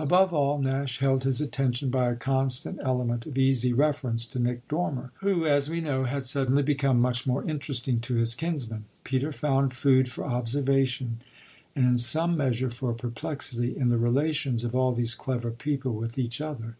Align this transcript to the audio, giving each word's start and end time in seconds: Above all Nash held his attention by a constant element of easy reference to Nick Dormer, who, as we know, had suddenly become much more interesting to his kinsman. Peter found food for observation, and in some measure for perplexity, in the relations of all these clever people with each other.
Above 0.00 0.34
all 0.34 0.58
Nash 0.58 0.98
held 0.98 1.22
his 1.22 1.40
attention 1.40 1.90
by 1.90 2.10
a 2.10 2.16
constant 2.16 2.80
element 2.82 3.24
of 3.24 3.38
easy 3.38 3.72
reference 3.72 4.26
to 4.26 4.40
Nick 4.40 4.66
Dormer, 4.66 5.12
who, 5.20 5.46
as 5.46 5.70
we 5.70 5.80
know, 5.80 6.02
had 6.06 6.26
suddenly 6.26 6.64
become 6.64 7.00
much 7.00 7.24
more 7.24 7.48
interesting 7.48 8.00
to 8.00 8.16
his 8.16 8.34
kinsman. 8.34 8.84
Peter 9.04 9.30
found 9.30 9.72
food 9.74 10.08
for 10.08 10.24
observation, 10.24 11.20
and 11.76 11.86
in 11.86 11.98
some 11.98 12.36
measure 12.36 12.68
for 12.72 12.92
perplexity, 12.94 13.76
in 13.76 13.86
the 13.86 13.96
relations 13.96 14.64
of 14.64 14.74
all 14.74 14.90
these 14.92 15.14
clever 15.14 15.52
people 15.52 15.94
with 15.94 16.18
each 16.18 16.40
other. 16.40 16.76